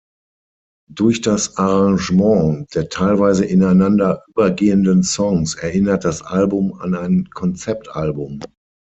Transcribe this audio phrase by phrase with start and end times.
[0.89, 8.39] Durch das Arrangement der teilweise ineinander übergehenden Songs erinnert das Album an ein Konzeptalbum.